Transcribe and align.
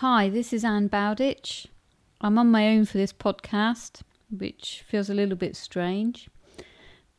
Hi, 0.00 0.28
this 0.28 0.52
is 0.52 0.64
Ann 0.64 0.86
Bowditch. 0.86 1.66
I'm 2.20 2.38
on 2.38 2.52
my 2.52 2.68
own 2.68 2.84
for 2.84 2.98
this 2.98 3.12
podcast, 3.12 4.02
which 4.30 4.84
feels 4.86 5.10
a 5.10 5.14
little 5.14 5.34
bit 5.34 5.56
strange. 5.56 6.28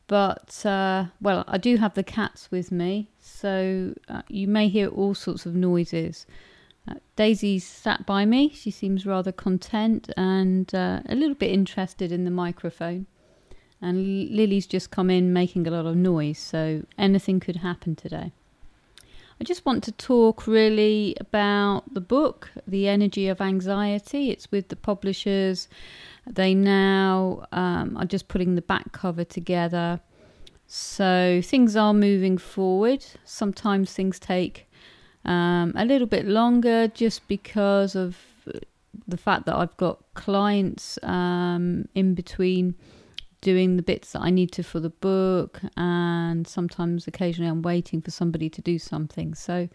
But, 0.06 0.64
uh, 0.64 1.08
well, 1.20 1.44
I 1.46 1.58
do 1.58 1.76
have 1.76 1.92
the 1.92 2.02
cats 2.02 2.50
with 2.50 2.72
me, 2.72 3.10
so 3.20 3.92
uh, 4.08 4.22
you 4.28 4.48
may 4.48 4.68
hear 4.68 4.88
all 4.88 5.14
sorts 5.14 5.44
of 5.44 5.54
noises. 5.54 6.24
Uh, 6.88 6.94
Daisy's 7.16 7.66
sat 7.66 8.06
by 8.06 8.24
me. 8.24 8.48
She 8.48 8.70
seems 8.70 9.04
rather 9.04 9.30
content 9.30 10.10
and 10.16 10.74
uh, 10.74 11.00
a 11.06 11.14
little 11.14 11.34
bit 11.36 11.50
interested 11.50 12.10
in 12.10 12.24
the 12.24 12.30
microphone. 12.30 13.04
And 13.82 14.30
Lily's 14.30 14.66
just 14.66 14.90
come 14.90 15.10
in 15.10 15.34
making 15.34 15.66
a 15.66 15.70
lot 15.70 15.84
of 15.84 15.96
noise, 15.96 16.38
so 16.38 16.86
anything 16.96 17.40
could 17.40 17.56
happen 17.56 17.94
today. 17.94 18.32
I 19.40 19.44
just 19.44 19.64
want 19.64 19.82
to 19.84 19.92
talk 19.92 20.46
really 20.46 21.16
about 21.18 21.94
the 21.94 22.00
book, 22.02 22.50
The 22.66 22.88
Energy 22.88 23.26
of 23.26 23.40
Anxiety. 23.40 24.30
It's 24.30 24.52
with 24.52 24.68
the 24.68 24.76
publishers. 24.76 25.66
They 26.26 26.54
now 26.54 27.46
um, 27.50 27.96
are 27.96 28.04
just 28.04 28.28
putting 28.28 28.54
the 28.54 28.60
back 28.60 28.92
cover 28.92 29.24
together. 29.24 30.00
So 30.66 31.40
things 31.42 31.74
are 31.74 31.94
moving 31.94 32.36
forward. 32.36 33.02
Sometimes 33.24 33.94
things 33.94 34.18
take 34.18 34.68
um, 35.24 35.72
a 35.74 35.86
little 35.86 36.06
bit 36.06 36.26
longer 36.26 36.88
just 36.88 37.26
because 37.26 37.96
of 37.96 38.18
the 39.08 39.16
fact 39.16 39.46
that 39.46 39.56
I've 39.56 39.76
got 39.78 40.02
clients 40.12 40.98
um, 41.02 41.88
in 41.94 42.12
between 42.12 42.74
doing 43.40 43.76
the 43.76 43.82
bits 43.82 44.12
that 44.12 44.20
I 44.20 44.30
need 44.30 44.52
to 44.52 44.62
for 44.62 44.80
the 44.80 44.90
book, 44.90 45.60
and 45.76 46.46
sometimes 46.46 47.06
occasionally 47.06 47.50
I'm 47.50 47.62
waiting 47.62 48.00
for 48.00 48.10
somebody 48.10 48.48
to 48.50 48.60
do 48.60 48.78
something. 48.78 49.34
So, 49.34 49.68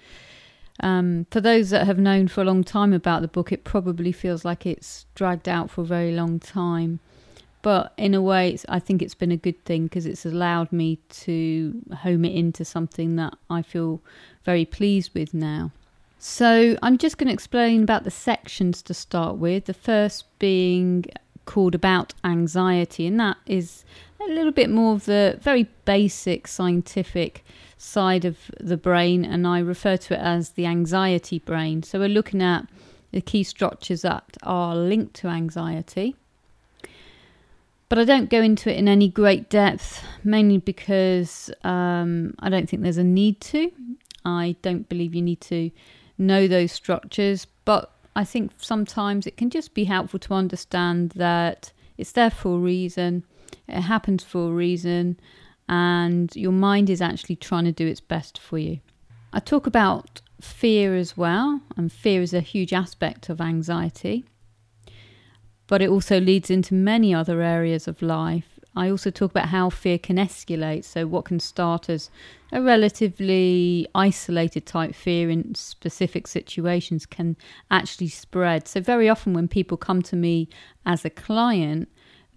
um, 0.81 1.25
for 1.31 1.41
those 1.41 1.69
that 1.69 1.85
have 1.85 1.97
known 1.97 2.27
for 2.27 2.41
a 2.41 2.45
long 2.45 2.63
time 2.63 2.93
about 2.93 3.21
the 3.21 3.27
book, 3.27 3.51
it 3.51 3.63
probably 3.63 4.11
feels 4.11 4.43
like 4.43 4.65
it's 4.65 5.05
dragged 5.15 5.47
out 5.47 5.69
for 5.69 5.81
a 5.81 5.85
very 5.85 6.11
long 6.11 6.39
time. 6.39 6.99
But 7.61 7.93
in 7.97 8.13
a 8.13 8.21
way, 8.21 8.57
I 8.69 8.79
think 8.79 9.01
it's 9.01 9.15
been 9.15 9.31
a 9.31 9.37
good 9.37 9.63
thing 9.65 9.85
because 9.85 10.05
it's 10.05 10.25
allowed 10.25 10.71
me 10.71 10.99
to 11.09 11.81
home 12.01 12.23
it 12.25 12.35
into 12.35 12.63
something 12.63 13.15
that 13.15 13.35
I 13.49 13.63
feel 13.63 14.01
very 14.43 14.65
pleased 14.65 15.15
with 15.15 15.33
now. 15.33 15.71
So, 16.19 16.77
I'm 16.81 16.97
just 16.97 17.17
going 17.17 17.27
to 17.27 17.33
explain 17.33 17.83
about 17.83 18.03
the 18.03 18.11
sections 18.11 18.81
to 18.83 18.93
start 18.93 19.37
with. 19.37 19.65
The 19.65 19.73
first 19.73 20.25
being 20.39 21.05
called 21.45 21.75
About 21.75 22.13
Anxiety, 22.23 23.07
and 23.07 23.19
that 23.19 23.37
is 23.45 23.83
a 24.19 24.31
little 24.31 24.51
bit 24.51 24.69
more 24.69 24.93
of 24.93 25.05
the 25.05 25.37
very 25.41 25.67
basic 25.85 26.47
scientific 26.47 27.43
side 27.77 28.25
of 28.25 28.37
the 28.59 28.77
brain, 28.77 29.23
and 29.23 29.45
I 29.45 29.59
refer 29.59 29.97
to 29.97 30.13
it 30.15 30.19
as 30.19 30.51
the 30.51 30.65
anxiety 30.65 31.39
brain. 31.39 31.83
So 31.83 31.99
we're 31.99 32.09
looking 32.09 32.41
at 32.41 32.67
the 33.11 33.21
key 33.21 33.43
structures 33.43 34.01
that 34.01 34.23
are 34.43 34.75
linked 34.75 35.13
to 35.15 35.27
anxiety. 35.27 36.15
But 37.87 37.99
I 37.99 38.03
don't 38.03 38.29
go 38.29 38.41
into 38.41 38.71
it 38.71 38.77
in 38.77 38.87
any 38.87 39.07
great 39.07 39.49
depth, 39.49 40.03
mainly 40.23 40.57
because 40.57 41.51
um, 41.63 42.33
I 42.39 42.49
don't 42.49 42.67
think 42.67 42.81
there's 42.81 42.97
a 42.97 43.03
need 43.03 43.39
to. 43.41 43.71
I 44.25 44.55
don't 44.63 44.89
believe 44.89 45.13
you 45.13 45.21
need 45.21 45.41
to 45.41 45.69
know 46.17 46.47
those 46.47 46.71
structures, 46.71 47.45
but 47.63 47.91
I 48.15 48.23
think 48.23 48.51
sometimes 48.57 49.27
it 49.27 49.37
can 49.37 49.49
just 49.49 49.73
be 49.73 49.83
helpful 49.83 50.19
to 50.19 50.33
understand 50.33 51.11
that 51.11 51.71
it's 51.97 52.13
there 52.13 52.29
for 52.29 52.55
a 52.55 52.59
reason, 52.59 53.25
it 53.67 53.81
happens 53.81 54.23
for 54.23 54.49
a 54.49 54.53
reason, 54.53 55.19
and 55.67 56.33
your 56.35 56.51
mind 56.51 56.89
is 56.89 57.01
actually 57.01 57.35
trying 57.35 57.65
to 57.65 57.71
do 57.71 57.87
its 57.87 58.01
best 58.01 58.37
for 58.37 58.57
you. 58.57 58.79
I 59.33 59.39
talk 59.39 59.67
about 59.67 60.21
fear 60.39 60.95
as 60.95 61.17
well, 61.17 61.61
and 61.75 61.91
fear 61.91 62.21
is 62.21 62.33
a 62.33 62.39
huge 62.41 62.73
aspect 62.73 63.29
of 63.29 63.41
anxiety, 63.41 64.25
but 65.67 65.81
it 65.81 65.89
also 65.89 66.19
leads 66.19 66.49
into 66.49 66.73
many 66.73 67.13
other 67.13 67.41
areas 67.41 67.87
of 67.87 68.01
life 68.01 68.54
I 68.75 68.89
also 68.89 69.09
talk 69.09 69.31
about 69.31 69.49
how 69.49 69.69
fear 69.69 69.97
can 69.97 70.17
escalate. 70.17 70.83
So, 70.83 71.07
what 71.07 71.25
can 71.25 71.39
start 71.39 71.89
as 71.89 72.09
a 72.51 72.61
relatively 72.61 73.87
isolated 73.95 74.65
type 74.65 74.93
fear 74.93 75.29
in 75.29 75.55
specific 75.55 76.27
situations 76.27 77.05
can 77.05 77.37
actually 77.71 78.09
spread. 78.09 78.67
So, 78.67 78.81
very 78.81 79.07
often 79.07 79.33
when 79.33 79.47
people 79.47 79.77
come 79.77 80.01
to 80.03 80.15
me 80.15 80.49
as 80.85 81.05
a 81.05 81.09
client, 81.09 81.89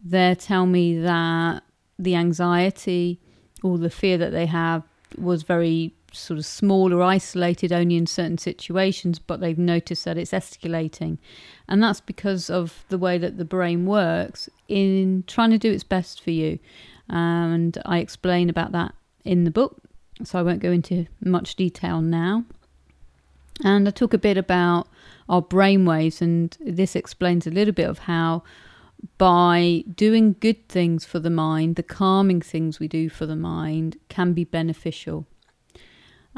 they 0.04 0.34
tell 0.36 0.66
me 0.66 0.98
that 1.00 1.64
the 1.98 2.14
anxiety 2.14 3.20
or 3.62 3.78
the 3.78 3.90
fear 3.90 4.16
that 4.18 4.30
they 4.30 4.46
have 4.46 4.84
was 5.16 5.42
very 5.42 5.94
sort 6.12 6.38
of 6.38 6.46
small 6.46 6.92
or 6.92 7.02
isolated 7.02 7.72
only 7.72 7.96
in 7.96 8.06
certain 8.06 8.38
situations, 8.38 9.18
but 9.18 9.40
they've 9.40 9.58
noticed 9.58 10.04
that 10.04 10.16
it's 10.16 10.32
escalating. 10.32 11.18
And 11.68 11.82
that's 11.82 12.00
because 12.00 12.48
of 12.50 12.84
the 12.88 12.98
way 12.98 13.18
that 13.18 13.36
the 13.36 13.44
brain 13.44 13.86
works 13.86 14.48
in 14.68 15.24
trying 15.26 15.50
to 15.50 15.58
do 15.58 15.72
its 15.72 15.84
best 15.84 16.20
for 16.20 16.30
you. 16.30 16.58
And 17.08 17.78
I 17.84 17.98
explain 17.98 18.50
about 18.50 18.72
that 18.72 18.94
in 19.24 19.44
the 19.44 19.50
book, 19.50 19.82
so 20.24 20.38
I 20.38 20.42
won't 20.42 20.60
go 20.60 20.72
into 20.72 21.06
much 21.24 21.56
detail 21.56 22.00
now. 22.00 22.44
And 23.64 23.88
I 23.88 23.90
talk 23.90 24.14
a 24.14 24.18
bit 24.18 24.36
about 24.36 24.88
our 25.28 25.42
brain 25.42 25.84
waves, 25.84 26.22
and 26.22 26.56
this 26.60 26.96
explains 26.96 27.46
a 27.46 27.50
little 27.50 27.74
bit 27.74 27.88
of 27.88 28.00
how 28.00 28.42
by 29.16 29.84
doing 29.94 30.36
good 30.40 30.68
things 30.68 31.04
for 31.04 31.18
the 31.18 31.30
mind, 31.30 31.76
the 31.76 31.82
calming 31.82 32.40
things 32.40 32.80
we 32.80 32.88
do 32.88 33.08
for 33.08 33.26
the 33.26 33.36
mind 33.36 33.96
can 34.08 34.32
be 34.32 34.44
beneficial. 34.44 35.26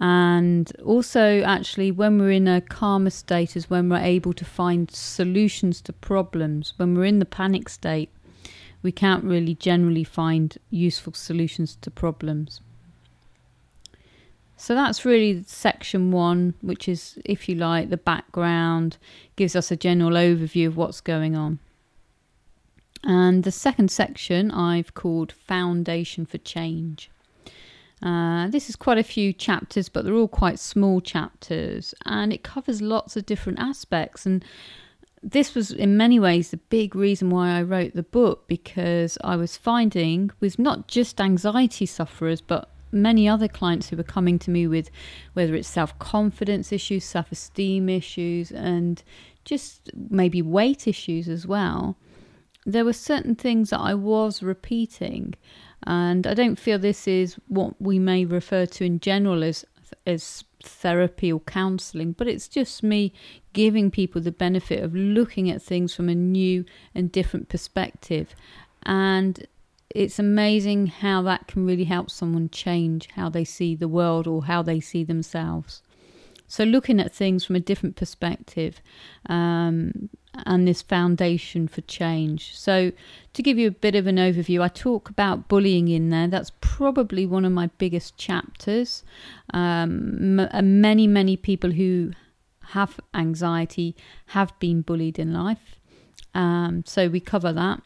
And 0.02 0.72
also, 0.82 1.42
actually, 1.42 1.90
when 1.90 2.18
we're 2.18 2.30
in 2.30 2.48
a 2.48 2.62
calmer 2.62 3.10
state, 3.10 3.54
is 3.54 3.68
when 3.68 3.90
we're 3.90 3.98
able 3.98 4.32
to 4.32 4.44
find 4.46 4.90
solutions 4.90 5.82
to 5.82 5.92
problems. 5.92 6.72
When 6.78 6.94
we're 6.94 7.04
in 7.04 7.18
the 7.18 7.26
panic 7.26 7.68
state, 7.68 8.08
we 8.82 8.92
can't 8.92 9.24
really 9.24 9.54
generally 9.54 10.04
find 10.04 10.56
useful 10.70 11.12
solutions 11.12 11.76
to 11.82 11.90
problems. 11.90 12.62
So 14.56 14.74
that's 14.74 15.04
really 15.04 15.42
section 15.46 16.10
one, 16.12 16.54
which 16.62 16.88
is, 16.88 17.18
if 17.26 17.46
you 17.46 17.54
like, 17.54 17.90
the 17.90 17.98
background, 17.98 18.96
gives 19.36 19.54
us 19.54 19.70
a 19.70 19.76
general 19.76 20.12
overview 20.12 20.66
of 20.66 20.78
what's 20.78 21.02
going 21.02 21.36
on. 21.36 21.58
And 23.04 23.44
the 23.44 23.52
second 23.52 23.90
section 23.90 24.50
I've 24.50 24.94
called 24.94 25.32
Foundation 25.32 26.24
for 26.24 26.38
Change. 26.38 27.10
Uh, 28.02 28.48
this 28.48 28.70
is 28.70 28.76
quite 28.76 28.98
a 28.98 29.02
few 29.02 29.32
chapters, 29.32 29.88
but 29.88 30.04
they're 30.04 30.14
all 30.14 30.28
quite 30.28 30.58
small 30.58 31.00
chapters, 31.00 31.94
and 32.06 32.32
it 32.32 32.42
covers 32.42 32.80
lots 32.80 33.16
of 33.16 33.26
different 33.26 33.58
aspects. 33.58 34.24
And 34.24 34.44
this 35.22 35.54
was, 35.54 35.70
in 35.70 35.96
many 35.96 36.18
ways, 36.18 36.50
the 36.50 36.56
big 36.56 36.94
reason 36.94 37.28
why 37.28 37.50
I 37.50 37.62
wrote 37.62 37.94
the 37.94 38.02
book 38.02 38.48
because 38.48 39.18
I 39.22 39.36
was 39.36 39.56
finding 39.56 40.30
with 40.40 40.58
not 40.58 40.88
just 40.88 41.20
anxiety 41.20 41.84
sufferers, 41.84 42.40
but 42.40 42.70
many 42.92 43.28
other 43.28 43.48
clients 43.48 43.88
who 43.88 43.96
were 43.96 44.02
coming 44.02 44.38
to 44.40 44.50
me 44.50 44.66
with 44.66 44.90
whether 45.34 45.54
it's 45.54 45.68
self 45.68 45.98
confidence 45.98 46.72
issues, 46.72 47.04
self 47.04 47.30
esteem 47.30 47.88
issues, 47.88 48.50
and 48.50 49.02
just 49.44 49.90
maybe 49.94 50.40
weight 50.40 50.88
issues 50.88 51.28
as 51.28 51.46
well. 51.46 51.96
There 52.66 52.84
were 52.84 52.92
certain 52.92 53.34
things 53.34 53.70
that 53.70 53.80
I 53.80 53.94
was 53.94 54.42
repeating 54.42 55.34
and 55.86 56.26
I 56.26 56.34
don't 56.34 56.58
feel 56.58 56.78
this 56.78 57.08
is 57.08 57.36
what 57.48 57.80
we 57.80 57.98
may 57.98 58.24
refer 58.24 58.66
to 58.66 58.84
in 58.84 59.00
general 59.00 59.42
as 59.42 59.64
as 60.06 60.44
therapy 60.62 61.32
or 61.32 61.40
counseling, 61.40 62.12
but 62.12 62.28
it's 62.28 62.48
just 62.48 62.82
me 62.82 63.12
giving 63.52 63.90
people 63.90 64.20
the 64.20 64.32
benefit 64.32 64.82
of 64.82 64.94
looking 64.94 65.50
at 65.50 65.62
things 65.62 65.94
from 65.94 66.08
a 66.08 66.14
new 66.14 66.64
and 66.94 67.10
different 67.10 67.48
perspective. 67.48 68.34
And 68.84 69.46
it's 69.94 70.18
amazing 70.18 70.86
how 70.86 71.22
that 71.22 71.48
can 71.48 71.66
really 71.66 71.84
help 71.84 72.10
someone 72.10 72.48
change 72.50 73.08
how 73.16 73.28
they 73.28 73.44
see 73.44 73.74
the 73.74 73.88
world 73.88 74.26
or 74.26 74.44
how 74.44 74.62
they 74.62 74.80
see 74.80 75.02
themselves. 75.02 75.82
So, 76.46 76.64
looking 76.64 77.00
at 77.00 77.14
things 77.14 77.44
from 77.44 77.56
a 77.56 77.60
different 77.60 77.96
perspective 77.96 78.80
um, 79.26 80.10
and 80.46 80.66
this 80.66 80.82
foundation 80.82 81.68
for 81.68 81.80
change. 81.82 82.56
So, 82.56 82.92
to 83.32 83.42
give 83.42 83.58
you 83.58 83.68
a 83.68 83.72
bit 83.72 83.94
of 83.94 84.06
an 84.06 84.16
overview, 84.16 84.62
I 84.62 84.68
talk 84.68 85.10
about 85.10 85.48
bullying 85.48 85.88
in 85.88 86.10
there. 86.10 86.28
That's 86.28 86.52
probably 86.60 87.26
one 87.26 87.44
of 87.44 87.52
my 87.52 87.68
biggest 87.78 88.16
chapters. 88.16 89.02
Um, 89.52 90.38
m- 90.40 90.80
many, 90.80 91.06
many 91.06 91.36
people 91.36 91.72
who 91.72 92.12
have 92.66 93.00
anxiety 93.14 93.96
have 94.26 94.56
been 94.60 94.82
bullied 94.82 95.18
in 95.18 95.32
life. 95.32 95.76
Um, 96.34 96.84
so, 96.86 97.08
we 97.08 97.20
cover 97.20 97.52
that. 97.52 97.82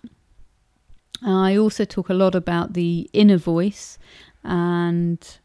I 1.22 1.56
also 1.56 1.84
talk 1.84 2.10
a 2.10 2.14
lot 2.14 2.34
about 2.34 2.74
the 2.74 3.08
inner 3.12 3.38
voice 3.38 3.98
and 4.42 5.38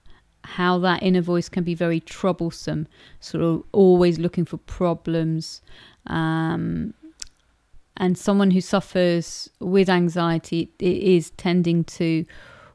how 0.43 0.79
that 0.79 1.03
inner 1.03 1.21
voice 1.21 1.47
can 1.47 1.63
be 1.63 1.75
very 1.75 1.99
troublesome, 1.99 2.87
sort 3.19 3.43
of 3.43 3.63
always 3.71 4.19
looking 4.19 4.45
for 4.45 4.57
problems. 4.57 5.61
Um, 6.07 6.93
and 7.97 8.17
someone 8.17 8.51
who 8.51 8.61
suffers 8.61 9.49
with 9.59 9.89
anxiety 9.89 10.71
is 10.79 11.31
tending 11.31 11.83
to 11.83 12.25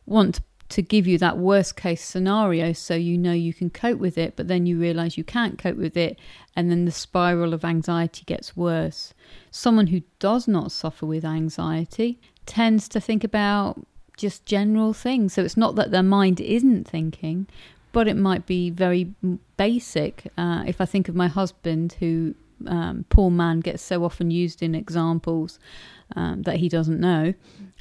want 0.06 0.40
to 0.68 0.82
give 0.82 1.06
you 1.06 1.18
that 1.18 1.38
worst 1.38 1.76
case 1.76 2.02
scenario 2.02 2.72
so 2.72 2.94
you 2.94 3.16
know 3.16 3.32
you 3.32 3.54
can 3.54 3.70
cope 3.70 3.98
with 3.98 4.18
it, 4.18 4.34
but 4.36 4.48
then 4.48 4.66
you 4.66 4.78
realize 4.78 5.16
you 5.16 5.24
can't 5.24 5.58
cope 5.58 5.76
with 5.76 5.96
it, 5.96 6.18
and 6.56 6.70
then 6.70 6.84
the 6.84 6.90
spiral 6.90 7.54
of 7.54 7.64
anxiety 7.64 8.24
gets 8.26 8.56
worse. 8.56 9.14
Someone 9.50 9.88
who 9.88 10.02
does 10.18 10.48
not 10.48 10.72
suffer 10.72 11.06
with 11.06 11.24
anxiety 11.24 12.18
tends 12.44 12.88
to 12.88 13.00
think 13.00 13.24
about 13.24 13.86
just 14.16 14.46
general 14.46 14.92
things. 14.92 15.34
So 15.34 15.42
it's 15.42 15.56
not 15.56 15.74
that 15.76 15.90
their 15.90 16.02
mind 16.02 16.40
isn't 16.40 16.88
thinking, 16.88 17.46
but 17.92 18.08
it 18.08 18.16
might 18.16 18.46
be 18.46 18.70
very 18.70 19.14
basic. 19.56 20.30
Uh, 20.36 20.64
if 20.66 20.80
I 20.80 20.84
think 20.86 21.08
of 21.08 21.14
my 21.14 21.28
husband, 21.28 21.96
who 22.00 22.34
um, 22.68 23.04
poor 23.08 23.30
man 23.30 23.60
gets 23.60 23.82
so 23.82 24.04
often 24.04 24.30
used 24.30 24.62
in 24.62 24.74
examples 24.74 25.58
um, 26.16 26.42
that 26.42 26.56
he 26.56 26.68
doesn't 26.68 27.00
know, 27.00 27.34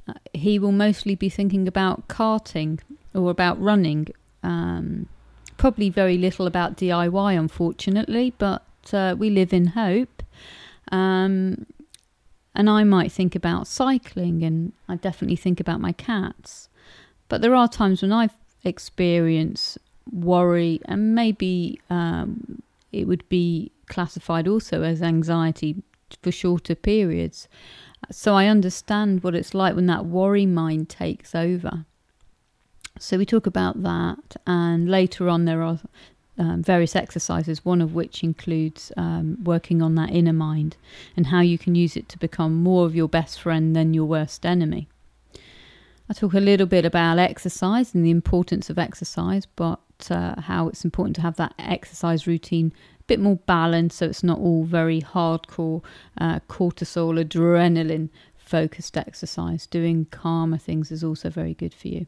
uh, 0.07 0.13
he 0.33 0.59
will 0.59 0.71
mostly 0.71 1.15
be 1.15 1.29
thinking 1.29 1.67
about 1.67 2.07
karting 2.07 2.79
or 3.13 3.31
about 3.31 3.61
running. 3.61 4.07
Um, 4.41 5.07
probably 5.57 5.89
very 5.89 6.17
little 6.17 6.47
about 6.47 6.77
DIY, 6.77 7.37
unfortunately, 7.37 8.33
but 8.37 8.63
uh, 8.91 9.15
we 9.17 9.29
live 9.29 9.53
in 9.53 9.67
hope. 9.67 10.23
Um, 10.91 11.65
and 12.55 12.69
I 12.69 12.83
might 12.83 13.11
think 13.11 13.35
about 13.35 13.67
cycling, 13.67 14.43
and 14.43 14.73
I 14.87 14.95
definitely 14.95 15.37
think 15.37 15.59
about 15.59 15.81
my 15.81 15.91
cats. 15.91 16.69
But 17.29 17.41
there 17.41 17.55
are 17.55 17.67
times 17.67 18.01
when 18.01 18.11
I've 18.11 18.35
experienced 18.63 19.77
worry, 20.11 20.81
and 20.85 21.15
maybe 21.15 21.79
um, 21.89 22.61
it 22.91 23.07
would 23.07 23.27
be 23.29 23.71
classified 23.87 24.47
also 24.47 24.83
as 24.83 25.01
anxiety 25.01 25.83
for 26.21 26.31
shorter 26.31 26.75
periods. 26.75 27.47
So 28.11 28.35
I 28.35 28.47
understand 28.47 29.23
what 29.23 29.35
it's 29.35 29.53
like 29.53 29.75
when 29.75 29.87
that 29.87 30.05
worry 30.05 30.45
mind 30.45 30.89
takes 30.89 31.33
over. 31.33 31.85
So 32.99 33.17
we 33.17 33.25
talk 33.25 33.47
about 33.47 33.81
that, 33.83 34.35
and 34.45 34.89
later 34.89 35.27
on 35.27 35.45
there 35.45 35.63
are 35.63 35.79
um, 36.37 36.63
various 36.63 36.95
exercises, 36.95 37.65
one 37.65 37.81
of 37.81 37.93
which 37.93 38.23
includes 38.23 38.91
um, 38.97 39.37
working 39.43 39.81
on 39.81 39.95
that 39.95 40.11
inner 40.11 40.33
mind 40.33 40.77
and 41.15 41.27
how 41.27 41.41
you 41.41 41.57
can 41.57 41.75
use 41.75 41.95
it 41.95 42.09
to 42.09 42.17
become 42.17 42.55
more 42.55 42.85
of 42.85 42.95
your 42.95 43.07
best 43.07 43.41
friend 43.41 43.75
than 43.75 43.93
your 43.93 44.05
worst 44.05 44.45
enemy. 44.45 44.87
I 46.09 46.13
talk 46.13 46.33
a 46.33 46.39
little 46.39 46.67
bit 46.67 46.85
about 46.85 47.17
exercise 47.17 47.95
and 47.95 48.05
the 48.05 48.11
importance 48.11 48.69
of 48.69 48.77
exercise, 48.77 49.45
but 49.55 49.79
uh, 50.11 50.35
how 50.41 50.67
it's 50.67 50.83
important 50.83 51.15
to 51.17 51.21
have 51.21 51.35
that 51.37 51.53
exercise 51.59 52.27
routine 52.27 52.73
a 52.99 53.03
bit 53.03 53.19
more 53.19 53.37
balanced 53.45 53.97
so 53.97 54.05
it's 54.05 54.23
not 54.23 54.39
all 54.39 54.63
very 54.63 55.01
hardcore 55.01 55.83
uh, 56.19 56.39
cortisol, 56.47 57.23
adrenaline 57.23 58.09
focused 58.37 58.97
exercise. 58.97 59.65
Doing 59.67 60.05
calmer 60.05 60.57
things 60.57 60.91
is 60.91 61.03
also 61.03 61.29
very 61.29 61.53
good 61.53 61.73
for 61.73 61.87
you. 61.87 62.07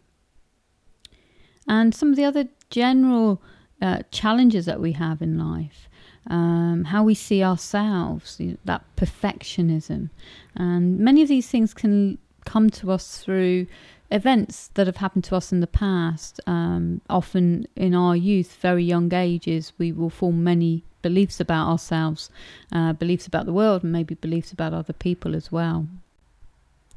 And 1.67 1.95
some 1.95 2.09
of 2.11 2.15
the 2.15 2.25
other 2.25 2.47
general 2.69 3.41
uh, 3.81 3.99
challenges 4.11 4.65
that 4.65 4.79
we 4.79 4.93
have 4.93 5.21
in 5.21 5.37
life, 5.37 5.89
um, 6.27 6.85
how 6.85 7.03
we 7.03 7.15
see 7.15 7.43
ourselves, 7.43 8.39
you 8.39 8.51
know, 8.51 8.57
that 8.65 8.83
perfectionism. 8.95 10.09
And 10.55 10.99
many 10.99 11.21
of 11.21 11.27
these 11.27 11.47
things 11.47 11.73
can 11.73 12.17
come 12.45 12.69
to 12.69 12.91
us 12.91 13.17
through 13.17 13.67
events 14.11 14.69
that 14.75 14.87
have 14.87 14.97
happened 14.97 15.23
to 15.25 15.35
us 15.35 15.51
in 15.51 15.59
the 15.59 15.67
past. 15.67 16.39
Um, 16.47 17.01
often 17.09 17.67
in 17.75 17.95
our 17.95 18.15
youth, 18.15 18.57
very 18.61 18.83
young 18.83 19.13
ages, 19.13 19.73
we 19.77 19.91
will 19.91 20.09
form 20.09 20.43
many 20.43 20.83
beliefs 21.01 21.39
about 21.39 21.69
ourselves, 21.69 22.29
uh, 22.71 22.93
beliefs 22.93 23.27
about 23.27 23.45
the 23.45 23.53
world, 23.53 23.83
and 23.83 23.91
maybe 23.91 24.15
beliefs 24.15 24.51
about 24.51 24.73
other 24.73 24.93
people 24.93 25.35
as 25.35 25.51
well. 25.51 25.87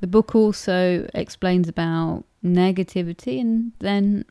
The 0.01 0.07
book 0.07 0.35
also 0.35 1.09
explains 1.15 1.69
about 1.69 2.25
negativity 2.45 3.41
and 3.41 3.73
then 3.81 4.25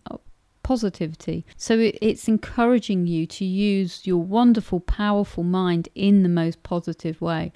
positivity. 0.63 1.45
So 1.55 1.91
it's 2.01 2.27
encouraging 2.27 3.07
you 3.07 3.25
to 3.27 3.45
use 3.45 4.05
your 4.05 4.21
wonderful, 4.21 4.79
powerful 4.79 5.43
mind 5.43 5.89
in 5.95 6.23
the 6.23 6.29
most 6.29 6.63
positive 6.63 7.21
way. 7.21 7.51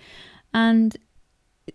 And 0.53 0.95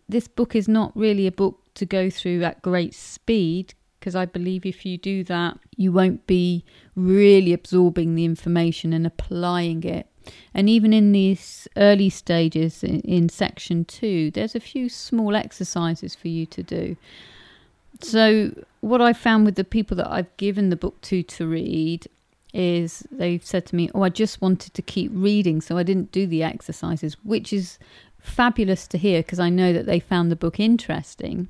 this 0.09 0.29
book 0.29 0.55
is 0.55 0.69
not 0.69 0.97
really 0.97 1.27
a 1.27 1.33
book 1.33 1.66
to 1.77 1.87
go 1.87 2.11
through 2.11 2.43
at 2.45 2.63
great 2.63 2.95
speed 2.95 3.75
because 3.99 4.15
I 4.15 4.25
believe 4.25 4.65
if 4.65 4.87
you 4.87 4.99
do 4.99 5.25
that, 5.25 5.59
you 5.77 5.91
won't 5.91 6.27
be 6.27 6.65
really 6.95 7.53
absorbing 7.53 8.15
the 8.15 8.25
information 8.25 8.93
and 8.93 9.07
applying 9.07 9.83
it. 9.83 10.07
And 10.55 10.69
even 10.69 10.93
in 10.93 11.13
these 11.13 11.67
early 11.77 12.11
stages 12.11 12.85
in, 12.85 13.01
in 13.01 13.29
section 13.29 13.85
two, 13.85 14.31
there's 14.31 14.55
a 14.55 14.61
few 14.61 14.89
small 14.89 15.35
exercises 15.35 16.15
for 16.15 16.29
you 16.29 16.47
to 16.47 16.63
do. 16.63 16.97
So, 18.01 18.65
what 18.81 19.01
I 19.01 19.13
found 19.13 19.45
with 19.45 19.57
the 19.57 19.65
people 19.65 19.97
that 19.97 20.11
I've 20.11 20.37
given 20.37 20.69
the 20.71 20.77
book 20.77 21.01
to 21.03 21.23
to 21.25 21.47
read 21.47 22.07
is 22.53 23.05
they've 23.11 23.45
said 23.45 23.67
to 23.67 23.77
me, 23.77 23.91
Oh, 23.95 24.03
I 24.03 24.09
just 24.09 24.41
wanted 24.41 24.75
to 24.75 24.83
keep 24.83 25.11
reading, 25.15 25.61
so 25.61 25.79
I 25.79 25.83
didn't 25.83 26.13
do 26.13 26.27
the 26.27 26.43
exercises, 26.43 27.17
which 27.25 27.53
is 27.53 27.79
fabulous 28.21 28.87
to 28.89 28.99
hear 28.99 29.23
because 29.23 29.41
I 29.41 29.49
know 29.49 29.73
that 29.73 29.87
they 29.87 30.01
found 30.01 30.31
the 30.31 30.37
book 30.37 30.61
interesting. 30.61 31.49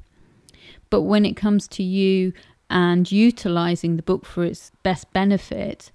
But 0.91 1.03
when 1.03 1.25
it 1.25 1.37
comes 1.37 1.69
to 1.69 1.83
you 1.83 2.33
and 2.71 3.11
utilizing 3.11 3.97
the 3.97 4.03
book 4.03 4.25
for 4.25 4.44
its 4.44 4.73
best 4.83 5.12
benefit, 5.12 5.91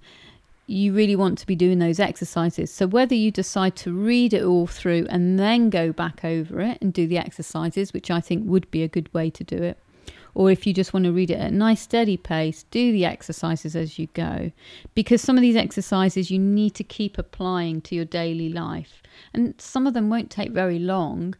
you 0.66 0.92
really 0.92 1.16
want 1.16 1.38
to 1.38 1.46
be 1.46 1.56
doing 1.56 1.78
those 1.78 2.00
exercises. 2.00 2.72
So, 2.72 2.86
whether 2.86 3.14
you 3.14 3.30
decide 3.30 3.76
to 3.76 3.92
read 3.92 4.32
it 4.32 4.42
all 4.42 4.66
through 4.66 5.06
and 5.10 5.38
then 5.38 5.70
go 5.70 5.92
back 5.92 6.24
over 6.24 6.60
it 6.60 6.78
and 6.80 6.92
do 6.92 7.06
the 7.06 7.18
exercises, 7.18 7.92
which 7.92 8.10
I 8.10 8.20
think 8.20 8.48
would 8.48 8.70
be 8.70 8.82
a 8.82 8.88
good 8.88 9.12
way 9.12 9.28
to 9.30 9.44
do 9.44 9.56
it, 9.56 9.78
or 10.34 10.50
if 10.50 10.66
you 10.66 10.72
just 10.72 10.94
want 10.94 11.04
to 11.04 11.12
read 11.12 11.30
it 11.30 11.38
at 11.38 11.50
a 11.50 11.54
nice 11.54 11.82
steady 11.82 12.16
pace, 12.16 12.64
do 12.70 12.92
the 12.92 13.04
exercises 13.04 13.76
as 13.76 13.98
you 13.98 14.08
go. 14.14 14.50
Because 14.94 15.20
some 15.20 15.36
of 15.36 15.42
these 15.42 15.56
exercises 15.56 16.30
you 16.30 16.38
need 16.38 16.74
to 16.74 16.84
keep 16.84 17.18
applying 17.18 17.80
to 17.82 17.94
your 17.94 18.06
daily 18.06 18.48
life. 18.48 19.02
And 19.34 19.54
some 19.58 19.86
of 19.86 19.94
them 19.94 20.08
won't 20.08 20.30
take 20.30 20.52
very 20.52 20.78
long 20.78 21.34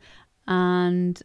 and 0.46 1.22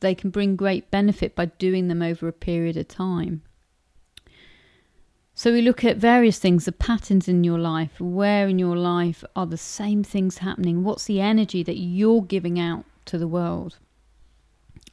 they 0.00 0.14
can 0.14 0.30
bring 0.30 0.56
great 0.56 0.90
benefit 0.90 1.34
by 1.34 1.46
doing 1.46 1.88
them 1.88 2.02
over 2.02 2.28
a 2.28 2.32
period 2.32 2.76
of 2.76 2.88
time. 2.88 3.42
So 5.38 5.52
we 5.52 5.60
look 5.60 5.84
at 5.84 5.98
various 5.98 6.38
things, 6.38 6.64
the 6.64 6.72
patterns 6.72 7.28
in 7.28 7.44
your 7.44 7.58
life, 7.58 8.00
where 8.00 8.48
in 8.48 8.58
your 8.58 8.74
life 8.74 9.22
are 9.36 9.44
the 9.44 9.58
same 9.58 10.02
things 10.02 10.38
happening, 10.38 10.82
what's 10.82 11.04
the 11.04 11.20
energy 11.20 11.62
that 11.62 11.76
you're 11.76 12.22
giving 12.22 12.58
out 12.58 12.86
to 13.04 13.18
the 13.18 13.28
world? 13.28 13.76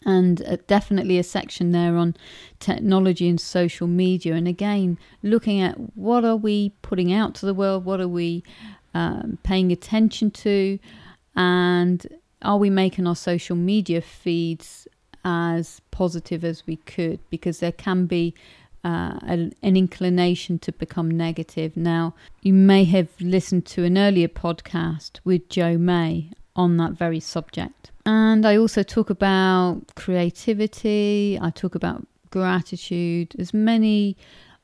And 0.06 0.46
uh, 0.46 0.58
definitely 0.68 1.18
a 1.18 1.24
section 1.24 1.72
there 1.72 1.96
on 1.96 2.18
technology 2.60 3.30
and 3.30 3.40
social 3.40 3.88
media. 3.88 4.36
And 4.36 4.46
again 4.46 5.00
looking 5.22 5.62
at 5.62 5.76
what 5.96 6.26
are 6.26 6.36
we 6.36 6.74
putting 6.82 7.14
out 7.14 7.36
to 7.36 7.46
the 7.46 7.54
world? 7.54 7.86
What 7.86 8.02
are 8.02 8.08
we 8.10 8.44
um, 8.94 9.38
paying 9.44 9.72
attention 9.72 10.30
to? 10.32 10.78
And 11.38 12.06
are 12.42 12.58
we 12.58 12.70
making 12.70 13.08
our 13.08 13.16
social 13.16 13.56
media 13.56 14.02
feeds 14.02 14.90
as 15.24 15.82
positive 15.92 16.44
as 16.44 16.66
we 16.68 16.78
could 16.78 17.20
because 17.30 17.60
there 17.60 17.72
can 17.72 18.06
be 18.06 18.34
uh, 18.84 19.18
an, 19.22 19.54
an, 19.62 19.78
inclination 19.78 20.60
to 20.60 20.72
become 20.74 21.10
negative. 21.10 21.78
Now, 21.78 22.14
you 22.42 22.54
may 22.54 22.84
have 22.84 23.08
listened 23.22 23.66
to 23.68 23.86
an 23.86 23.98
earlier 23.98 24.28
podcast 24.28 25.20
with 25.24 25.48
Joe 25.48 25.78
May 25.78 26.32
on 26.56 26.76
that 26.78 26.92
very 26.92 27.22
subject. 27.22 27.92
And 28.06 28.46
I 28.46 28.58
also 28.58 28.84
talk 28.84 29.10
about 29.10 29.96
creativity, 29.96 31.40
I 31.42 31.50
talk 31.52 31.76
about 31.76 32.06
gratitude, 32.30 33.36
as 33.40 33.54
many 33.54 34.18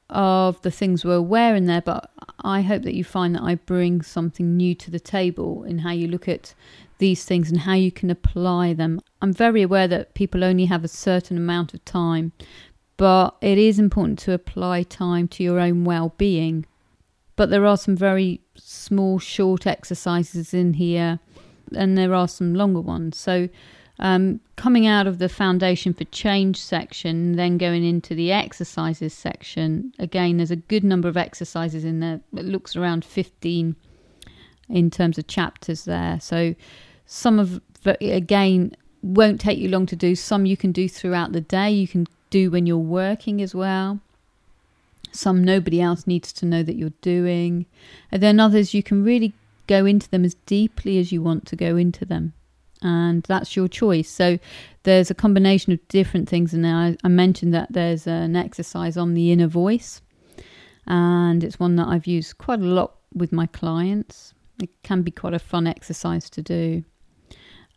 of 0.10 0.62
the 0.64 0.72
things 0.72 1.06
we're 1.06 1.14
aware 1.14 1.56
in 1.56 1.66
there, 1.68 1.82
but 1.82 2.12
I 2.44 2.62
hope 2.62 2.82
that 2.84 2.96
you 2.96 3.04
find 3.04 3.36
that 3.36 3.44
I 3.44 3.56
bring 3.56 4.02
something 4.02 4.58
new 4.58 4.74
to 4.76 4.92
the 4.92 5.00
table 5.00 5.64
in 5.64 5.80
how 5.80 5.92
you 5.92 6.08
look 6.08 6.28
at 6.28 6.56
these 6.98 7.24
things 7.24 7.52
and 7.52 7.62
how 7.62 7.74
you 7.74 7.92
can 7.92 8.10
apply 8.10 8.74
them. 8.74 9.02
I'm 9.22 9.34
very 9.34 9.62
aware 9.62 9.88
that 9.88 10.14
people 10.14 10.44
only 10.44 10.66
have 10.66 10.84
a 10.84 10.90
certain 10.90 11.38
amount 11.38 11.74
of 11.74 11.84
time, 11.86 12.32
but 12.98 13.36
it 13.42 13.58
is 13.58 13.80
important 13.80 14.20
to 14.20 14.34
apply 14.34 14.84
time 14.84 15.28
to 15.30 15.44
your 15.44 15.60
own 15.60 15.84
well 15.84 16.14
being. 16.18 16.66
But 17.36 17.50
there 17.50 17.66
are 17.66 17.78
some 17.78 17.96
very 17.96 18.42
small, 18.56 19.20
short 19.20 19.66
exercises 19.66 20.54
in 20.54 20.74
here 20.74 21.20
and 21.76 21.98
there 21.98 22.14
are 22.14 22.28
some 22.28 22.54
longer 22.54 22.82
ones. 22.82 23.18
So, 23.18 23.50
um, 24.00 24.40
coming 24.56 24.88
out 24.88 25.08
of 25.08 25.20
the 25.20 25.28
Foundation 25.28 25.94
for 25.94 26.06
Change 26.06 26.58
section, 26.58 27.34
then 27.36 27.58
going 27.58 27.84
into 27.84 28.16
the 28.16 28.32
exercises 28.32 29.14
section, 29.14 29.94
again, 30.00 30.38
there's 30.38 30.52
a 30.52 30.56
good 30.56 30.86
number 30.86 31.10
of 31.10 31.18
exercises 31.18 31.84
in 31.84 32.00
there. 32.00 32.22
It 32.36 32.46
looks 32.46 32.78
around 32.78 33.04
15 33.04 33.76
in 34.70 34.92
terms 34.92 35.18
of 35.18 35.28
chapters 35.28 35.84
there. 35.84 36.20
So, 36.22 36.56
some 37.06 37.40
of, 37.40 37.62
again, 37.86 38.76
won't 39.02 39.40
take 39.40 39.60
you 39.60 39.70
long 39.70 39.86
to 39.88 39.96
do. 39.96 40.16
Some 40.16 40.46
you 40.46 40.58
can 40.58 40.72
do 40.72 40.90
throughout 40.90 41.32
the 41.32 41.42
day, 41.42 41.72
you 41.72 41.88
can 41.88 42.08
do 42.30 42.52
when 42.52 42.66
you're 42.66 42.78
working 42.78 43.42
as 43.42 43.56
well. 43.56 44.00
Some 45.12 45.44
nobody 45.44 45.82
else 45.82 46.06
needs 46.06 46.32
to 46.34 46.46
know 46.46 46.64
that 46.64 46.76
you're 46.76 46.94
doing. 47.02 47.66
And 48.12 48.22
then 48.22 48.40
others 48.40 48.74
you 48.74 48.84
can 48.84 49.04
really 49.04 49.34
go 49.68 49.86
into 49.86 50.10
them 50.10 50.26
as 50.26 50.36
deeply 50.46 51.00
as 51.00 51.12
you 51.12 51.22
want 51.22 51.46
to 51.48 51.56
go 51.56 51.78
into 51.78 52.06
them. 52.06 52.34
and 52.82 53.24
that's 53.24 53.56
your 53.56 53.68
choice. 53.68 54.10
So 54.10 54.40
there's 54.84 55.12
a 55.12 55.16
combination 55.16 55.74
of 55.74 55.86
different 55.88 56.30
things 56.30 56.54
And 56.54 56.64
there. 56.64 56.76
I, 56.76 56.98
I 57.04 57.08
mentioned 57.08 57.54
that 57.54 57.72
there's 57.72 58.08
an 58.08 58.36
exercise 58.36 58.98
on 58.98 59.14
the 59.14 59.32
inner 59.32 59.48
voice, 59.48 60.02
and 60.88 61.44
it's 61.44 61.60
one 61.60 61.76
that 61.76 61.88
I've 61.88 62.08
used 62.08 62.38
quite 62.38 62.60
a 62.60 62.66
lot 62.66 62.96
with 63.14 63.32
my 63.32 63.46
clients. 63.48 64.34
It 64.62 64.70
can 64.84 65.02
be 65.02 65.12
quite 65.12 65.34
a 65.34 65.40
fun 65.40 65.68
exercise 65.68 66.30
to 66.32 66.42
do. 66.42 66.84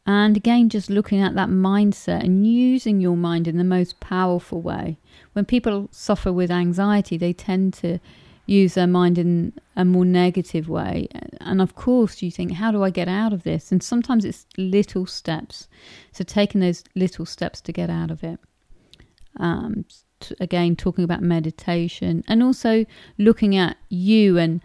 And 0.04 0.37
again, 0.37 0.68
just 0.68 0.90
looking 0.90 1.21
at 1.21 1.35
that 1.37 1.49
mindset 1.49 2.25
and 2.25 2.47
using 2.47 3.00
your 3.00 3.16
mind 3.16 3.47
in 3.47 3.56
the 3.56 3.64
most 3.64 4.00
powerful 4.00 4.61
way. 4.61 4.99
When 5.32 5.44
people 5.44 5.88
suffer 5.92 6.32
with 6.32 6.50
anxiety, 6.50 7.16
they 7.16 7.32
tend 7.32 7.75
to 7.75 8.00
use 8.47 8.75
their 8.75 8.88
mind 8.88 9.16
in 9.16 9.52
a 9.76 9.85
more 9.85 10.04
negative 10.04 10.68
way. 10.68 11.06
And 11.40 11.62
of 11.62 11.76
course, 11.76 12.21
you 12.23 12.30
think, 12.30 12.52
how 12.54 12.73
do 12.73 12.82
I 12.82 12.90
get 12.90 13.06
out 13.06 13.32
of 13.32 13.44
this? 13.44 13.71
And 13.71 13.82
sometimes 13.82 14.25
it's 14.25 14.47
little 14.59 15.06
steps. 15.06 15.68
So, 16.12 16.25
taking 16.25 16.61
those 16.61 16.82
little 16.97 17.25
steps 17.25 17.61
to 17.62 17.73
get 17.73 17.88
out 17.88 18.11
of 18.11 18.25
it. 18.25 18.40
Um, 19.38 19.85
t- 20.21 20.35
again, 20.40 20.75
talking 20.75 21.04
about 21.04 21.23
meditation 21.23 22.25
and 22.26 22.42
also 22.42 22.85
looking 23.18 23.56
at 23.56 23.76
you 23.88 24.37
and 24.37 24.61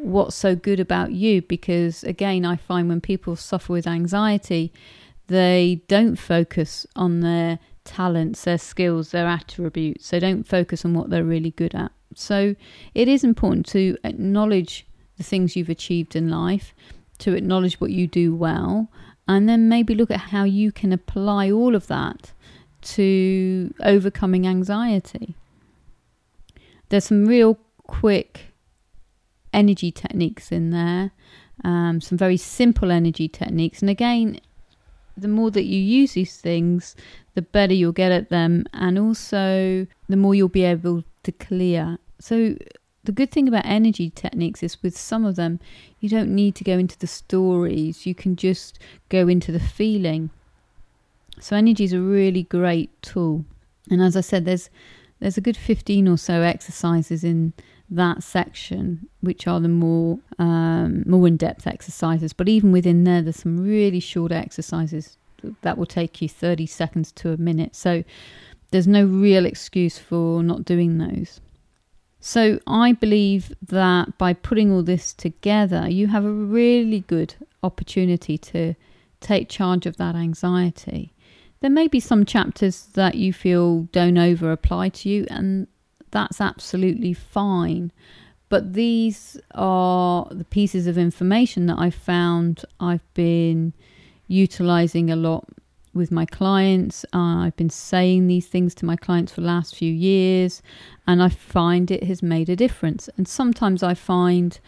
what's 0.00 0.34
so 0.34 0.54
good 0.54 0.80
about 0.80 1.12
you. 1.12 1.42
Because, 1.42 2.04
again, 2.04 2.44
I 2.44 2.56
find 2.56 2.88
when 2.88 3.00
people 3.00 3.36
suffer 3.36 3.72
with 3.72 3.86
anxiety, 3.86 4.72
they 5.26 5.82
don't 5.88 6.16
focus 6.16 6.86
on 6.96 7.20
their 7.20 7.58
talents, 7.84 8.44
their 8.44 8.58
skills, 8.58 9.10
their 9.10 9.26
attributes. 9.26 10.10
They 10.10 10.18
don't 10.18 10.44
focus 10.44 10.84
on 10.84 10.94
what 10.94 11.10
they're 11.10 11.24
really 11.24 11.52
good 11.52 11.74
at. 11.74 11.92
So 12.14 12.56
it 12.94 13.08
is 13.08 13.22
important 13.24 13.66
to 13.66 13.96
acknowledge 14.04 14.86
the 15.16 15.22
things 15.22 15.54
you've 15.54 15.68
achieved 15.68 16.16
in 16.16 16.28
life, 16.28 16.74
to 17.18 17.34
acknowledge 17.34 17.80
what 17.80 17.90
you 17.90 18.06
do 18.06 18.34
well, 18.34 18.90
and 19.28 19.48
then 19.48 19.68
maybe 19.68 19.94
look 19.94 20.10
at 20.10 20.20
how 20.20 20.44
you 20.44 20.72
can 20.72 20.92
apply 20.92 21.50
all 21.50 21.74
of 21.74 21.86
that 21.86 22.32
to 22.82 23.72
overcoming 23.80 24.46
anxiety. 24.46 25.36
There's 26.88 27.04
some 27.04 27.26
real 27.26 27.58
quick 27.86 28.49
energy 29.52 29.90
techniques 29.90 30.52
in 30.52 30.70
there, 30.70 31.10
um, 31.64 32.00
some 32.00 32.16
very 32.16 32.36
simple 32.36 32.90
energy 32.90 33.28
techniques. 33.28 33.80
And 33.80 33.90
again, 33.90 34.40
the 35.16 35.28
more 35.28 35.50
that 35.50 35.64
you 35.64 35.78
use 35.78 36.12
these 36.12 36.36
things, 36.38 36.96
the 37.34 37.42
better 37.42 37.74
you'll 37.74 37.92
get 37.92 38.12
at 38.12 38.30
them, 38.30 38.64
and 38.72 38.98
also 38.98 39.86
the 40.08 40.16
more 40.16 40.34
you'll 40.34 40.48
be 40.48 40.64
able 40.64 41.04
to 41.22 41.32
clear. 41.32 41.98
So, 42.18 42.56
the 43.04 43.12
good 43.12 43.30
thing 43.30 43.48
about 43.48 43.64
energy 43.64 44.10
techniques 44.10 44.62
is 44.62 44.82
with 44.82 44.96
some 44.96 45.24
of 45.24 45.36
them, 45.36 45.58
you 46.00 46.08
don't 46.08 46.34
need 46.34 46.54
to 46.56 46.64
go 46.64 46.78
into 46.78 46.98
the 46.98 47.06
stories, 47.06 48.04
you 48.04 48.14
can 48.14 48.36
just 48.36 48.78
go 49.08 49.26
into 49.26 49.52
the 49.52 49.60
feeling. 49.60 50.30
So, 51.40 51.56
energy 51.56 51.84
is 51.84 51.92
a 51.92 52.00
really 52.00 52.44
great 52.44 52.90
tool. 53.02 53.44
And 53.90 54.02
as 54.02 54.16
I 54.16 54.20
said, 54.20 54.44
there's 54.44 54.70
there's 55.20 55.36
a 55.36 55.42
good 55.42 55.56
15 55.56 56.08
or 56.08 56.16
so 56.16 56.40
exercises 56.40 57.22
in 57.22 57.52
that 57.90 58.22
section, 58.22 59.08
which 59.20 59.46
are 59.46 59.60
the 59.60 59.68
more 59.68 60.18
um, 60.38 61.02
more 61.06 61.26
in 61.26 61.36
depth 61.36 61.66
exercises. 61.66 62.32
But 62.32 62.48
even 62.48 62.72
within 62.72 63.04
there, 63.04 63.22
there's 63.22 63.40
some 63.40 63.58
really 63.58 64.00
short 64.00 64.32
exercises 64.32 65.16
that 65.62 65.78
will 65.78 65.86
take 65.86 66.20
you 66.20 66.28
30 66.28 66.66
seconds 66.66 67.12
to 67.12 67.32
a 67.32 67.36
minute. 67.36 67.74
So 67.74 68.04
there's 68.70 68.86
no 68.86 69.04
real 69.04 69.46
excuse 69.46 69.98
for 69.98 70.42
not 70.42 70.64
doing 70.64 70.98
those. 70.98 71.40
So 72.20 72.60
I 72.66 72.92
believe 72.92 73.52
that 73.66 74.18
by 74.18 74.34
putting 74.34 74.70
all 74.70 74.82
this 74.82 75.12
together, 75.14 75.88
you 75.88 76.08
have 76.08 76.24
a 76.24 76.30
really 76.30 77.00
good 77.00 77.34
opportunity 77.62 78.36
to 78.38 78.74
take 79.20 79.48
charge 79.48 79.86
of 79.86 79.96
that 79.96 80.14
anxiety. 80.14 81.12
There 81.60 81.70
may 81.70 81.88
be 81.88 82.00
some 82.00 82.24
chapters 82.24 82.84
that 82.94 83.14
you 83.14 83.32
feel 83.32 83.82
don't 83.92 84.18
over 84.18 84.52
apply 84.52 84.90
to 84.90 85.08
you, 85.08 85.26
and 85.30 85.66
that's 86.10 86.40
absolutely 86.40 87.12
fine. 87.12 87.92
But 88.48 88.72
these 88.72 89.38
are 89.54 90.26
the 90.30 90.44
pieces 90.44 90.86
of 90.86 90.98
information 90.98 91.66
that 91.66 91.78
I 91.78 91.90
found 91.90 92.64
I've 92.80 93.14
been 93.14 93.72
utilizing 94.26 95.10
a 95.10 95.16
lot 95.16 95.46
with 95.94 96.10
my 96.10 96.24
clients. 96.24 97.04
Uh, 97.12 97.38
I've 97.44 97.56
been 97.56 97.70
saying 97.70 98.26
these 98.26 98.46
things 98.46 98.74
to 98.76 98.84
my 98.84 98.96
clients 98.96 99.32
for 99.32 99.40
the 99.40 99.46
last 99.46 99.74
few 99.76 99.92
years, 99.92 100.62
and 101.06 101.22
I 101.22 101.28
find 101.28 101.90
it 101.90 102.04
has 102.04 102.22
made 102.22 102.48
a 102.48 102.56
difference. 102.56 103.08
And 103.16 103.26
sometimes 103.26 103.82
I 103.82 103.94
find 103.94 104.58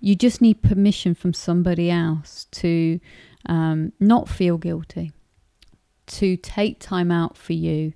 you 0.00 0.14
just 0.14 0.40
need 0.40 0.62
permission 0.62 1.14
from 1.14 1.34
somebody 1.34 1.90
else 1.90 2.46
to 2.52 3.00
um, 3.46 3.92
not 4.00 4.28
feel 4.28 4.58
guilty, 4.58 5.12
to 6.06 6.36
take 6.36 6.78
time 6.78 7.10
out 7.10 7.36
for 7.36 7.52
you. 7.52 7.92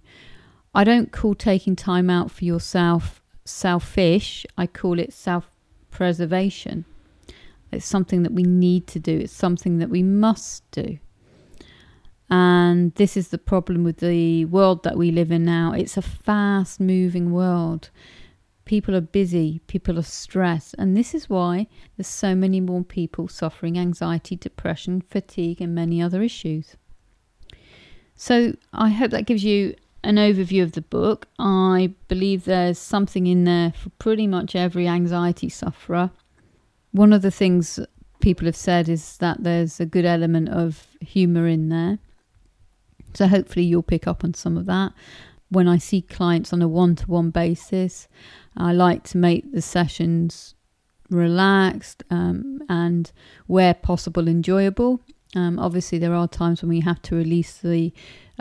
I 0.74 0.84
don't 0.84 1.12
call 1.12 1.34
taking 1.34 1.76
time 1.76 2.10
out 2.10 2.30
for 2.30 2.44
yourself 2.44 3.22
selfish, 3.44 4.46
I 4.56 4.66
call 4.66 4.98
it 4.98 5.12
self 5.12 5.50
preservation. 5.90 6.84
It's 7.70 7.86
something 7.86 8.22
that 8.22 8.32
we 8.32 8.42
need 8.42 8.86
to 8.88 8.98
do, 8.98 9.18
it's 9.18 9.32
something 9.32 9.78
that 9.78 9.90
we 9.90 10.02
must 10.02 10.68
do. 10.70 10.98
And 12.30 12.94
this 12.94 13.16
is 13.16 13.28
the 13.28 13.38
problem 13.38 13.84
with 13.84 13.98
the 13.98 14.46
world 14.46 14.82
that 14.84 14.96
we 14.96 15.10
live 15.10 15.30
in 15.30 15.44
now. 15.44 15.72
It's 15.72 15.96
a 15.96 16.02
fast 16.02 16.80
moving 16.80 17.32
world. 17.32 17.90
People 18.64 18.96
are 18.96 19.02
busy, 19.02 19.60
people 19.66 19.98
are 19.98 20.02
stressed, 20.02 20.74
and 20.78 20.96
this 20.96 21.14
is 21.14 21.28
why 21.28 21.66
there's 21.96 22.06
so 22.06 22.34
many 22.34 22.60
more 22.60 22.82
people 22.82 23.28
suffering 23.28 23.78
anxiety, 23.78 24.36
depression, 24.36 25.02
fatigue, 25.02 25.60
and 25.60 25.74
many 25.74 26.00
other 26.00 26.22
issues. 26.22 26.76
So, 28.16 28.56
I 28.72 28.88
hope 28.88 29.10
that 29.10 29.26
gives 29.26 29.44
you 29.44 29.74
an 30.04 30.16
overview 30.16 30.62
of 30.62 30.72
the 30.72 30.82
book. 30.82 31.26
I 31.38 31.94
believe 32.08 32.44
there's 32.44 32.78
something 32.78 33.26
in 33.26 33.44
there 33.44 33.72
for 33.72 33.90
pretty 33.90 34.26
much 34.26 34.54
every 34.54 34.86
anxiety 34.86 35.48
sufferer. 35.48 36.10
One 36.92 37.12
of 37.12 37.22
the 37.22 37.30
things 37.30 37.80
people 38.20 38.46
have 38.46 38.56
said 38.56 38.88
is 38.88 39.16
that 39.18 39.42
there's 39.42 39.80
a 39.80 39.86
good 39.86 40.04
element 40.04 40.48
of 40.48 40.86
humour 41.00 41.46
in 41.46 41.68
there. 41.68 41.98
So 43.14 43.26
hopefully 43.26 43.64
you'll 43.64 43.82
pick 43.82 44.06
up 44.06 44.24
on 44.24 44.34
some 44.34 44.56
of 44.56 44.66
that. 44.66 44.92
When 45.48 45.68
I 45.68 45.78
see 45.78 46.02
clients 46.02 46.52
on 46.52 46.62
a 46.62 46.68
one 46.68 46.96
to 46.96 47.06
one 47.06 47.30
basis, 47.30 48.08
I 48.56 48.72
like 48.72 49.04
to 49.04 49.18
make 49.18 49.52
the 49.52 49.62
sessions 49.62 50.54
relaxed 51.10 52.02
um, 52.10 52.60
and, 52.68 53.12
where 53.46 53.74
possible, 53.74 54.26
enjoyable. 54.26 55.00
Um, 55.34 55.58
obviously, 55.58 55.98
there 55.98 56.14
are 56.14 56.28
times 56.28 56.62
when 56.62 56.68
we 56.68 56.80
have 56.80 57.02
to 57.02 57.16
release 57.16 57.58
the 57.58 57.92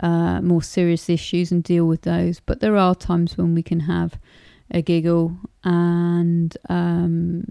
uh, 0.02 0.40
more 0.40 0.62
serious 0.62 1.08
issues 1.08 1.52
and 1.52 1.62
deal 1.62 1.86
with 1.86 2.02
those, 2.02 2.40
but 2.40 2.60
there 2.60 2.76
are 2.76 2.94
times 2.94 3.36
when 3.36 3.54
we 3.54 3.62
can 3.62 3.80
have 3.80 4.18
a 4.70 4.82
giggle, 4.82 5.36
and 5.62 6.56
um, 6.68 7.48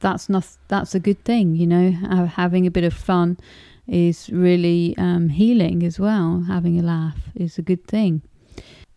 that's 0.00 0.28
not 0.28 0.46
that's 0.68 0.94
a 0.94 1.00
good 1.00 1.24
thing, 1.24 1.54
you 1.54 1.66
know. 1.66 1.90
Having 2.26 2.66
a 2.66 2.70
bit 2.70 2.84
of 2.84 2.94
fun 2.94 3.38
is 3.86 4.30
really 4.30 4.94
um, 4.98 5.28
healing 5.28 5.82
as 5.82 5.98
well. 5.98 6.44
Having 6.46 6.78
a 6.78 6.82
laugh 6.82 7.18
is 7.34 7.58
a 7.58 7.62
good 7.62 7.86
thing. 7.86 8.22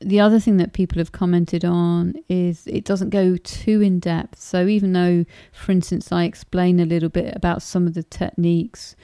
The 0.04 0.20
other 0.20 0.40
thing 0.40 0.58
that 0.58 0.74
people 0.74 1.00
have 1.00 1.12
commented 1.12 1.64
on 1.64 2.16
is 2.30 2.68
it 2.68 2.86
doesn't 2.86 3.10
go 3.10 3.38
too 3.38 3.82
in 3.82 4.00
depth. 4.00 4.40
So, 4.42 4.68
even 4.68 4.94
though, 4.94 5.26
for 5.52 5.72
instance, 5.72 6.12
I 6.12 6.26
explain 6.26 6.80
a 6.80 6.86
little 6.86 7.10
bit 7.10 7.36
about 7.36 7.62
some 7.62 7.88
of 7.88 7.94
the 7.94 8.04
techniques, 8.04 8.96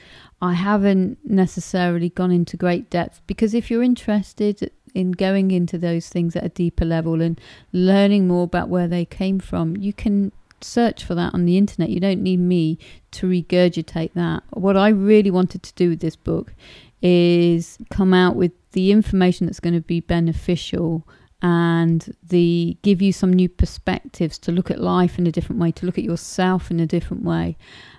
I 0.42 0.54
haven't 0.54 1.18
necessarily 1.24 2.08
gone 2.08 2.30
into 2.30 2.56
great 2.56 2.90
depth 2.90 3.20
because 3.26 3.54
if 3.54 3.70
you're 3.70 3.82
interested 3.82 4.70
in 4.94 5.12
going 5.12 5.50
into 5.50 5.78
those 5.78 6.08
things 6.08 6.34
at 6.34 6.44
a 6.44 6.48
deeper 6.48 6.84
level 6.84 7.20
and 7.20 7.40
learning 7.72 8.26
more 8.26 8.44
about 8.44 8.68
where 8.68 8.88
they 8.88 9.04
came 9.04 9.38
from, 9.38 9.76
you 9.76 9.92
can 9.92 10.32
search 10.60 11.04
for 11.04 11.14
that 11.14 11.34
on 11.34 11.44
the 11.44 11.56
internet. 11.56 11.90
You 11.90 12.00
don't 12.00 12.22
need 12.22 12.40
me 12.40 12.78
to 13.12 13.28
regurgitate 13.28 14.12
that. 14.14 14.42
What 14.50 14.76
I 14.76 14.88
really 14.88 15.30
wanted 15.30 15.62
to 15.62 15.74
do 15.74 15.90
with 15.90 16.00
this 16.00 16.16
book 16.16 16.54
is 17.02 17.78
come 17.90 18.12
out 18.12 18.36
with 18.36 18.52
the 18.72 18.92
information 18.92 19.46
that's 19.46 19.60
going 19.60 19.74
to 19.74 19.80
be 19.80 20.00
beneficial 20.00 21.06
and 21.42 22.14
the 22.22 22.76
give 22.82 23.00
you 23.00 23.12
some 23.12 23.32
new 23.32 23.48
perspectives 23.48 24.38
to 24.38 24.52
look 24.52 24.70
at 24.70 24.80
life 24.80 25.18
in 25.18 25.26
a 25.26 25.32
different 25.32 25.60
way, 25.60 25.72
to 25.72 25.86
look 25.86 25.98
at 25.98 26.04
yourself 26.04 26.70
in 26.70 26.80
a 26.80 26.86
different 26.86 27.24
way, 27.24 27.56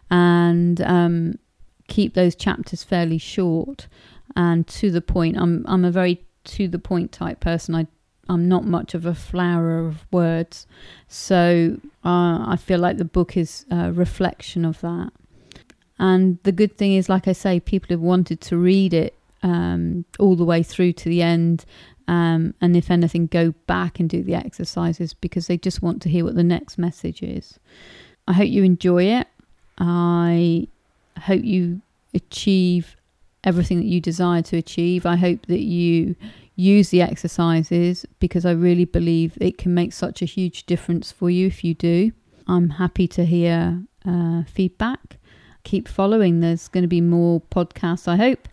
and 0.09 0.81
um, 0.81 1.39
keep 1.87 2.13
those 2.13 2.35
chapters 2.35 2.83
fairly 2.83 3.17
short 3.17 3.87
and 4.35 4.67
to 4.67 4.91
the 4.91 5.01
point. 5.01 5.37
I'm 5.37 5.65
I'm 5.67 5.85
a 5.85 5.91
very 5.91 6.23
to 6.43 6.67
the 6.67 6.79
point 6.79 7.11
type 7.11 7.39
person. 7.39 7.75
I 7.75 7.87
I'm 8.29 8.47
not 8.47 8.63
much 8.63 8.93
of 8.93 9.05
a 9.05 9.15
flower 9.15 9.79
of 9.79 10.05
words. 10.11 10.67
So 11.07 11.77
uh, 12.05 12.45
I 12.47 12.57
feel 12.57 12.79
like 12.79 12.97
the 12.97 13.05
book 13.05 13.35
is 13.35 13.65
a 13.69 13.91
reflection 13.91 14.63
of 14.63 14.79
that. 14.81 15.11
And 15.99 16.39
the 16.43 16.51
good 16.51 16.77
thing 16.77 16.93
is, 16.93 17.09
like 17.09 17.27
I 17.27 17.33
say, 17.33 17.59
people 17.59 17.89
have 17.89 17.99
wanted 17.99 18.39
to 18.41 18.57
read 18.57 18.93
it 18.93 19.15
um, 19.43 20.05
all 20.19 20.35
the 20.35 20.45
way 20.45 20.63
through 20.63 20.93
to 20.93 21.09
the 21.09 21.21
end. 21.21 21.65
Um, 22.07 22.53
and 22.61 22.75
if 22.75 22.91
anything, 22.91 23.27
go 23.27 23.53
back 23.67 23.99
and 23.99 24.09
do 24.09 24.23
the 24.23 24.35
exercises 24.35 25.13
because 25.13 25.47
they 25.47 25.57
just 25.57 25.81
want 25.81 26.01
to 26.03 26.09
hear 26.09 26.25
what 26.25 26.35
the 26.35 26.43
next 26.43 26.77
message 26.77 27.21
is. 27.21 27.59
I 28.27 28.33
hope 28.33 28.49
you 28.49 28.63
enjoy 28.63 29.03
it. 29.05 29.27
I 29.77 30.67
hope 31.17 31.43
you 31.43 31.81
achieve 32.13 32.95
everything 33.43 33.77
that 33.77 33.87
you 33.87 34.01
desire 34.01 34.41
to 34.43 34.57
achieve. 34.57 35.05
I 35.05 35.15
hope 35.15 35.45
that 35.47 35.61
you 35.61 36.15
use 36.55 36.89
the 36.89 37.01
exercises 37.01 38.05
because 38.19 38.45
I 38.45 38.51
really 38.51 38.85
believe 38.85 39.37
it 39.41 39.57
can 39.57 39.73
make 39.73 39.93
such 39.93 40.21
a 40.21 40.25
huge 40.25 40.65
difference 40.65 41.11
for 41.11 41.29
you 41.29 41.47
if 41.47 41.63
you 41.63 41.73
do. 41.73 42.11
I'm 42.47 42.69
happy 42.69 43.07
to 43.09 43.25
hear 43.25 43.81
uh, 44.05 44.43
feedback. 44.43 45.17
Keep 45.63 45.87
following. 45.87 46.39
There's 46.39 46.67
going 46.67 46.83
to 46.83 46.87
be 46.87 47.01
more 47.01 47.41
podcasts, 47.41 48.07
I 48.07 48.17
hope. 48.17 48.47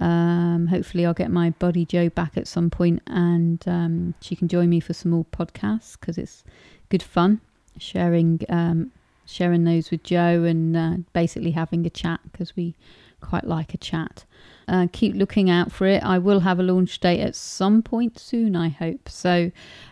Um, 0.00 0.68
hopefully, 0.68 1.06
I'll 1.06 1.14
get 1.14 1.30
my 1.30 1.50
buddy 1.50 1.84
Joe 1.84 2.08
back 2.08 2.36
at 2.36 2.46
some 2.46 2.70
point 2.70 3.02
and 3.06 3.62
um, 3.66 4.14
she 4.20 4.36
can 4.36 4.48
join 4.48 4.68
me 4.68 4.80
for 4.80 4.92
some 4.92 5.10
more 5.10 5.24
podcasts 5.24 5.98
because 5.98 6.18
it's 6.18 6.44
good 6.88 7.02
fun 7.02 7.40
sharing 7.78 8.40
um, 8.48 8.92
sharing 9.26 9.64
those 9.64 9.90
with 9.90 10.02
Joe 10.04 10.44
and 10.44 10.76
uh, 10.76 10.96
basically 11.12 11.50
having 11.50 11.84
a 11.86 11.90
chat 11.90 12.20
because 12.30 12.54
we 12.56 12.74
quite 13.20 13.44
like 13.44 13.74
a 13.74 13.78
chat. 13.78 14.24
Uh, 14.68 14.86
keep 14.92 15.14
looking 15.14 15.50
out 15.50 15.72
for 15.72 15.86
it. 15.86 16.02
I 16.02 16.18
will 16.18 16.40
have 16.40 16.58
a 16.58 16.62
launch 16.62 16.98
date 17.00 17.20
at 17.20 17.34
some 17.34 17.82
point 17.82 18.18
soon, 18.18 18.56
I 18.56 18.68
hope. 18.68 19.08
So 19.08 19.50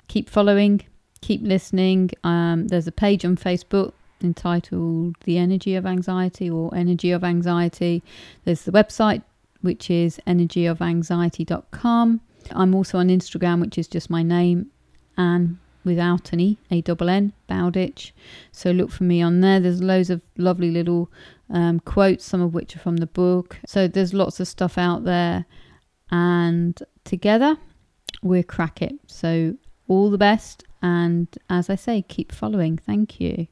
keep 0.08 0.28
following, 0.28 0.82
keep 1.20 1.42
listening. 1.42 2.10
Um, 2.22 2.68
there's 2.68 2.86
a 2.86 2.92
page 2.92 3.24
on 3.24 3.36
Facebook 3.36 3.92
entitled 4.22 5.16
The 5.24 5.38
Energy 5.38 5.74
of 5.74 5.86
Anxiety 5.86 6.48
or 6.48 6.74
Energy 6.74 7.10
of 7.10 7.24
Anxiety. 7.24 8.02
There's 8.44 8.62
the 8.62 8.72
website, 8.72 9.22
which 9.64 9.90
is 9.90 10.20
energyofanxiety.com. 10.26 12.20
I'm 12.52 12.74
also 12.74 12.98
on 12.98 13.08
Instagram, 13.08 13.60
which 13.60 13.78
is 13.78 13.88
just 13.88 14.10
my 14.10 14.22
name, 14.22 14.70
Ann 15.16 15.58
without 15.84 16.32
an 16.32 16.40
E, 16.40 16.58
A 16.70 16.80
double 16.80 17.08
N, 17.08 17.32
Bowditch. 17.48 18.12
So 18.52 18.70
look 18.70 18.90
for 18.90 19.04
me 19.04 19.22
on 19.22 19.40
there. 19.40 19.60
There's 19.60 19.82
loads 19.82 20.10
of 20.10 20.22
lovely 20.36 20.70
little 20.70 21.10
um, 21.50 21.80
quotes, 21.80 22.24
some 22.24 22.40
of 22.40 22.54
which 22.54 22.74
are 22.74 22.80
from 22.80 22.96
the 22.96 23.06
book. 23.06 23.58
So 23.66 23.86
there's 23.86 24.14
lots 24.14 24.40
of 24.40 24.48
stuff 24.48 24.78
out 24.78 25.04
there. 25.04 25.46
And 26.10 26.80
together, 27.04 27.56
we're 28.22 28.42
crack 28.42 28.82
it. 28.82 28.94
So 29.06 29.54
all 29.88 30.10
the 30.10 30.18
best. 30.18 30.64
And 30.82 31.28
as 31.48 31.70
I 31.70 31.76
say, 31.76 32.02
keep 32.02 32.32
following. 32.32 32.78
Thank 32.78 33.20
you. 33.20 33.46